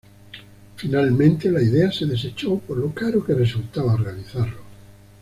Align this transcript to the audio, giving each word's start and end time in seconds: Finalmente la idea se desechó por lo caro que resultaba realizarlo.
Finalmente 0.77 1.51
la 1.51 1.61
idea 1.61 1.91
se 1.91 2.07
desechó 2.07 2.57
por 2.57 2.75
lo 2.79 2.91
caro 2.91 3.23
que 3.23 3.35
resultaba 3.35 3.95
realizarlo. 3.95 4.57